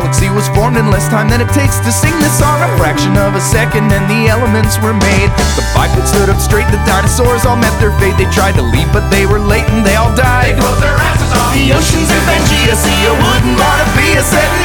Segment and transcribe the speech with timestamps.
[0.00, 2.56] galaxy was formed in less time than it takes to sing this song.
[2.64, 5.28] A fraction of a second and the elements were made.
[5.60, 8.16] The bipeds stood up straight, the dinosaurs all met their fate.
[8.16, 10.56] They tried to leave, but they were late and they all died.
[10.56, 11.52] They closed their asses off.
[11.52, 14.59] The oceans of Pangea see a wouldn't wanna be a set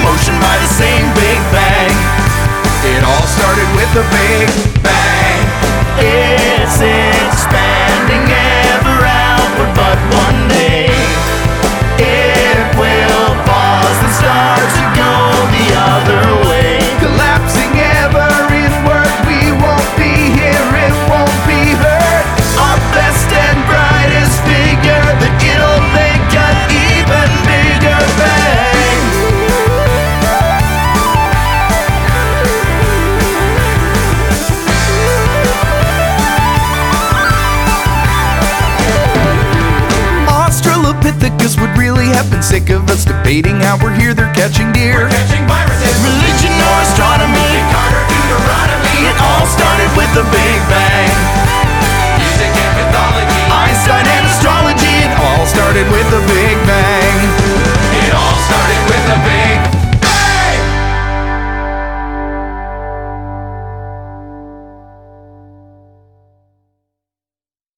[41.25, 44.93] Australopithecus would really have been sick of us debating how we're here, they're catching deer.
[44.93, 46.34] We're Catching viruses, Religion